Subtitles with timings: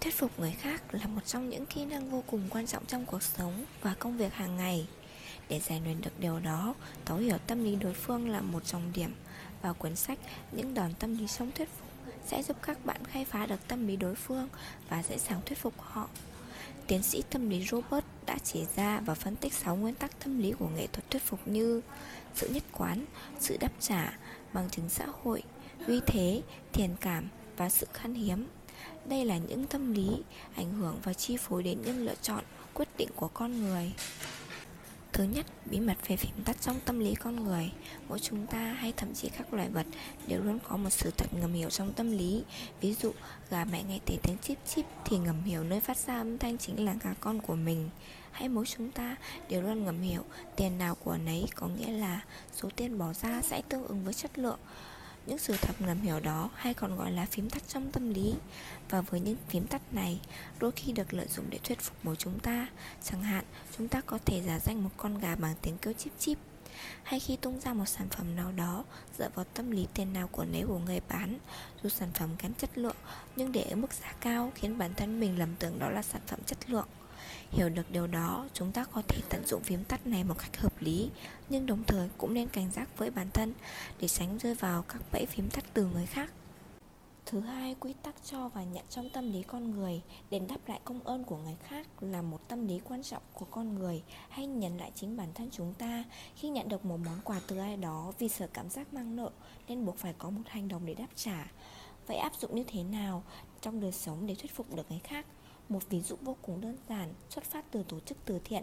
[0.00, 3.06] Thuyết phục người khác là một trong những kỹ năng vô cùng quan trọng trong
[3.06, 4.86] cuộc sống và công việc hàng ngày.
[5.48, 8.92] Để rèn luyện được điều đó, thấu hiểu tâm lý đối phương là một trọng
[8.92, 9.14] điểm
[9.62, 10.18] và cuốn sách
[10.52, 11.88] Những đòn tâm lý sống thuyết phục
[12.26, 14.48] sẽ giúp các bạn khai phá được tâm lý đối phương
[14.88, 16.08] và dễ dàng thuyết phục họ.
[16.86, 20.38] Tiến sĩ tâm lý Robert đã chỉ ra và phân tích 6 nguyên tắc tâm
[20.38, 21.80] lý của nghệ thuật thuyết phục như
[22.34, 23.04] sự nhất quán,
[23.40, 24.18] sự đáp trả,
[24.52, 25.42] bằng chứng xã hội,
[25.86, 26.42] uy thế,
[26.72, 28.46] thiền cảm và sự khan hiếm.
[29.04, 30.08] Đây là những tâm lý
[30.54, 32.44] ảnh hưởng và chi phối đến những lựa chọn,
[32.74, 33.92] quyết định của con người.
[35.12, 37.72] Thứ nhất, bí mật về phím tắt trong tâm lý con người.
[38.08, 39.86] Mỗi chúng ta hay thậm chí các loài vật
[40.26, 42.42] đều luôn có một sự thật ngầm hiểu trong tâm lý.
[42.80, 43.12] Ví dụ,
[43.50, 46.58] gà mẹ nghe thấy tiếng chip chip thì ngầm hiểu nơi phát ra âm thanh
[46.58, 47.90] chính là gà con của mình.
[48.32, 49.16] Hay mỗi chúng ta
[49.48, 50.24] đều luôn ngầm hiểu
[50.56, 52.20] tiền nào của nấy có nghĩa là
[52.56, 54.58] số tiền bỏ ra sẽ tương ứng với chất lượng
[55.26, 58.34] những sự thật ngầm hiểu đó hay còn gọi là phím tắt trong tâm lý.
[58.88, 60.20] Và với những phím tắt này,
[60.58, 62.66] đôi khi được lợi dụng để thuyết phục mỗi chúng ta.
[63.02, 63.44] Chẳng hạn,
[63.78, 66.38] chúng ta có thể giả danh một con gà bằng tiếng kêu chip chip
[67.02, 68.84] hay khi tung ra một sản phẩm nào đó,
[69.18, 71.38] dựa vào tâm lý tiền nào của nấy của người bán,
[71.82, 72.96] dù sản phẩm kém chất lượng,
[73.36, 76.20] nhưng để ở mức giá cao khiến bản thân mình lầm tưởng đó là sản
[76.26, 76.88] phẩm chất lượng.
[77.50, 80.56] Hiểu được điều đó, chúng ta có thể tận dụng phím tắt này một cách
[80.56, 81.10] hợp lý,
[81.48, 83.54] nhưng đồng thời cũng nên cảnh giác với bản thân
[84.00, 86.32] để tránh rơi vào các bẫy phím tắt từ người khác.
[87.30, 90.80] Thứ hai, quy tắc cho và nhận trong tâm lý con người Đền đáp lại
[90.84, 94.46] công ơn của người khác là một tâm lý quan trọng của con người Hay
[94.46, 96.04] nhận lại chính bản thân chúng ta
[96.36, 99.30] Khi nhận được một món quà từ ai đó vì sợ cảm giác mang nợ
[99.68, 101.52] Nên buộc phải có một hành động để đáp trả
[102.06, 103.22] Vậy áp dụng như thế nào
[103.60, 105.26] trong đời sống để thuyết phục được người khác?
[105.70, 108.62] Một ví dụ vô cùng đơn giản xuất phát từ tổ chức từ thiện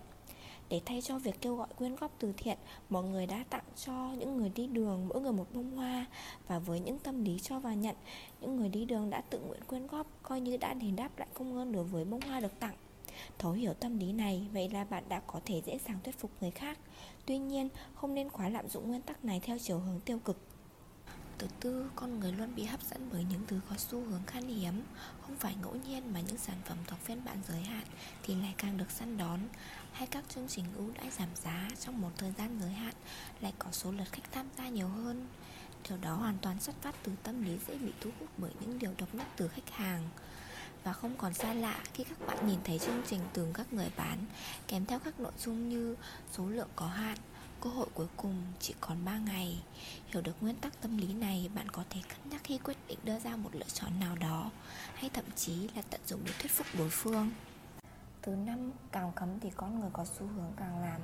[0.70, 2.58] để thay cho việc kêu gọi quyên góp từ thiện,
[2.90, 6.06] mọi người đã tặng cho những người đi đường mỗi người một bông hoa
[6.48, 7.96] và với những tâm lý cho và nhận,
[8.42, 11.28] những người đi đường đã tự nguyện quyên góp coi như đã đền đáp lại
[11.34, 12.76] công ơn đối với bông hoa được tặng.
[13.38, 16.32] Thấu hiểu tâm lý này, vậy là bạn đã có thể dễ dàng thuyết phục
[16.42, 16.80] người khác.
[17.26, 20.38] Tuy nhiên, không nên quá lạm dụng nguyên tắc này theo chiều hướng tiêu cực.
[21.40, 24.48] Thứ tư, con người luôn bị hấp dẫn bởi những thứ có xu hướng khan
[24.48, 24.82] hiếm.
[25.22, 27.84] Không phải ngẫu nhiên mà những sản phẩm thuộc phiên bản giới hạn
[28.24, 29.40] thì lại càng được săn đón.
[29.92, 32.94] Hay các chương trình ưu đãi giảm giá trong một thời gian giới hạn
[33.42, 35.28] lại có số lượt khách tham gia nhiều hơn.
[35.90, 38.80] Điều đó hoàn toàn xuất phát từ tâm lý dễ bị thu hút bởi những
[38.80, 40.10] điều độc nhất từ khách hàng.
[40.84, 43.92] Và không còn xa lạ khi các bạn nhìn thấy chương trình từ các người
[43.98, 44.26] bán
[44.68, 45.96] kèm theo các nội dung như
[46.32, 47.18] số lượng có hạn
[47.62, 49.64] Cơ hội cuối cùng chỉ còn 3 ngày.
[50.08, 53.00] Hiểu được nguyên tắc tâm lý này Bạn có thể cân nhắc khi quyết định
[53.04, 54.52] đưa ra một lựa chọn nào đó
[54.94, 57.32] Hay thậm chí là tận dụng để thuyết phục đối phương.
[58.22, 61.02] Thứ năm, càng cấm thì con người có xu hướng càng làm.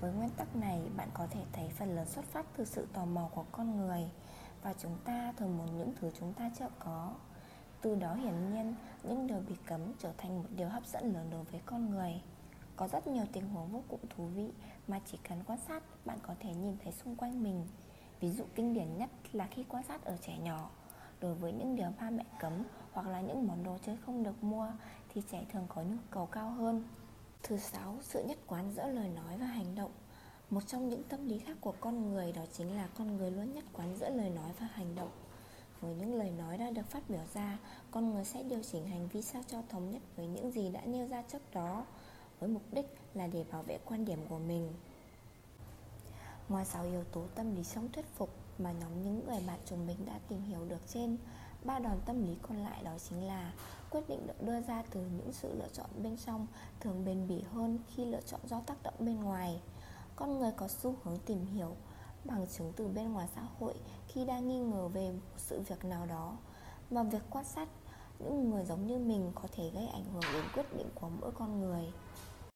[0.00, 3.04] Với nguyên tắc này, bạn có thể thấy phần lớn xuất phát từ sự tò
[3.04, 4.02] mò của con người
[4.62, 7.14] Và chúng ta thường muốn những thứ chúng ta chưa có.
[7.80, 11.30] Từ đó hiển nhiên, những điều bị cấm trở thành một điều hấp dẫn lớn
[11.30, 12.12] đối với con người
[12.78, 14.50] có rất nhiều tình huống vô cùng thú vị
[14.88, 17.66] mà chỉ cần quan sát bạn có thể nhìn thấy xung quanh mình.
[18.20, 20.70] Ví dụ kinh điển nhất là khi quan sát ở trẻ nhỏ.
[21.20, 22.52] Đối với những điều ba mẹ cấm
[22.92, 24.72] hoặc là những món đồ chơi không được mua
[25.08, 26.84] thì trẻ thường có nhu cầu cao hơn.
[27.42, 29.92] Thứ sáu, sự nhất quán giữa lời nói và hành động.
[30.50, 33.54] Một trong những tâm lý khác của con người đó chính là con người luôn
[33.54, 35.10] nhất quán giữa lời nói và hành động.
[35.80, 37.58] Với những lời nói đã được phát biểu ra,
[37.90, 40.80] con người sẽ điều chỉnh hành vi sao cho thống nhất với những gì đã
[40.84, 41.84] nêu ra trước đó
[42.40, 44.72] với mục đích là để bảo vệ quan điểm của mình.
[46.48, 49.86] Ngoài 6 yếu tố tâm lý sống thuyết phục mà nhóm những người bạn chúng
[49.86, 51.16] mình đã tìm hiểu được trên,
[51.64, 53.52] ba đòn tâm lý còn lại đó chính là
[53.90, 56.46] quyết định được đưa ra từ những sự lựa chọn bên trong
[56.80, 59.60] thường bền bỉ hơn khi lựa chọn do tác động bên ngoài.
[60.16, 61.76] Con người có xu hướng tìm hiểu
[62.24, 63.74] bằng chứng từ bên ngoài xã hội
[64.08, 66.36] khi đang nghi ngờ về một sự việc nào đó
[66.90, 67.68] và việc quan sát
[68.18, 71.30] những người giống như mình có thể gây ảnh hưởng đến quyết định của mỗi
[71.30, 71.92] con người.